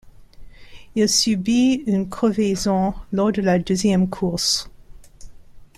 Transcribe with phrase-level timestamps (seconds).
[0.95, 4.67] Il subit une crevaison lors de la deuxième course.